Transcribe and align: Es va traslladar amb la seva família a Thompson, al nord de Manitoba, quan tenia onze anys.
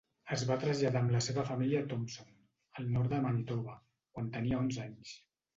Es 0.35 0.43
va 0.51 0.55
traslladar 0.61 1.01
amb 1.01 1.13
la 1.15 1.21
seva 1.25 1.43
família 1.49 1.83
a 1.85 1.87
Thompson, 1.91 2.33
al 2.81 2.89
nord 2.97 3.13
de 3.15 3.21
Manitoba, 3.27 3.79
quan 4.17 4.35
tenia 4.39 4.63
onze 4.65 4.87
anys. 4.91 5.17